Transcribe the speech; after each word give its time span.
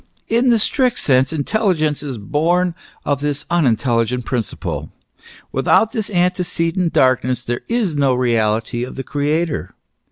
"In 0.37 0.49
the 0.49 0.57
strict 0.57 0.97
sense, 0.97 1.31
intelligence 1.31 2.01
is 2.01 2.17
born 2.17 2.73
of 3.05 3.21
this 3.21 3.45
unintelligent 3.51 4.25
principle. 4.25 4.91
Without 5.51 5.91
this 5.91 6.09
antecedent 6.09 6.91
darkness 6.91 7.43
there 7.45 7.61
is 7.69 7.93
no 7.93 8.15
reality 8.15 8.83
of 8.83 8.95
the 8.95 9.03
Creator." 9.03 9.75